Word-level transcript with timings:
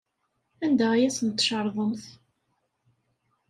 Anda 0.65 0.87
ay 0.93 1.05
asen-tcerḍemt? 1.07 2.03